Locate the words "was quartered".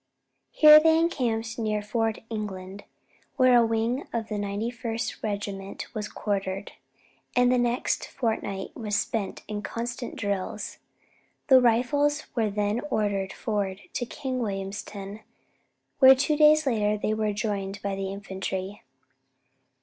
5.93-6.71